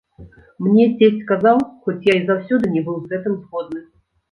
Мне 0.67 0.85
цесць 0.99 1.19
казаў, 1.33 1.61
хоць 1.85 1.99
я 2.11 2.17
і 2.21 2.25
заўсёды 2.31 2.73
не 2.79 2.85
быў 2.91 2.99
з 3.05 3.15
гэтым 3.15 3.39
згодны. 3.45 3.87